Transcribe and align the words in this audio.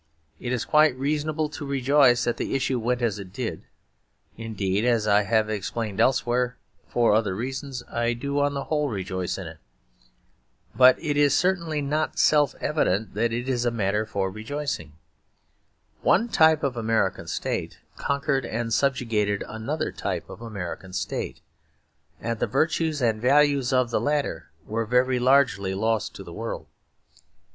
It 0.39 0.51
is 0.51 0.65
quite 0.65 0.97
reasonable 0.97 1.47
to 1.49 1.63
rejoice 1.63 2.23
that 2.23 2.37
the 2.37 2.55
issue 2.55 2.79
went 2.79 3.03
as 3.03 3.19
it 3.19 3.31
did; 3.31 3.65
indeed, 4.35 4.83
as 4.83 5.05
I 5.05 5.21
have 5.21 5.47
explained 5.47 5.99
elsewhere, 5.99 6.57
for 6.87 7.13
other 7.13 7.35
reasons 7.35 7.83
I 7.87 8.13
do 8.13 8.39
on 8.39 8.55
the 8.55 8.63
whole 8.63 8.89
rejoice 8.89 9.37
in 9.37 9.45
it. 9.45 9.59
But 10.75 10.97
it 10.97 11.17
is 11.17 11.35
certainly 11.35 11.83
not 11.83 12.17
self 12.17 12.55
evident 12.59 13.13
that 13.13 13.31
it 13.31 13.47
is 13.47 13.63
a 13.63 13.69
matter 13.69 14.07
for 14.07 14.31
rejoicing. 14.31 14.93
One 16.01 16.29
type 16.29 16.63
of 16.63 16.75
American 16.75 17.27
state 17.27 17.77
conquered 17.95 18.43
and 18.43 18.73
subjugated 18.73 19.43
another 19.47 19.91
type 19.91 20.27
of 20.31 20.41
American 20.41 20.93
state; 20.93 21.41
and 22.19 22.39
the 22.39 22.47
virtues 22.47 23.03
and 23.03 23.21
value 23.21 23.61
of 23.71 23.91
the 23.91 24.01
latter 24.01 24.49
were 24.65 24.87
very 24.87 25.19
largely 25.19 25.75
lost 25.75 26.15
to 26.15 26.23
the 26.23 26.33
world. 26.33 26.65